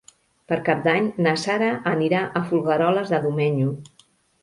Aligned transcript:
Per 0.51 0.57
Cap 0.69 0.81
d'Any 0.87 1.09
na 1.27 1.35
Sara 1.43 1.69
anirà 1.93 2.25
a 2.25 2.45
Figueroles 2.51 3.15
de 3.17 3.25
Domenyo. 3.31 3.81